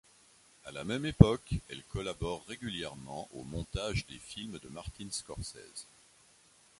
[0.65, 5.85] A la même époque, elle collabore régulièrement au montage des films de Martin Scorsese.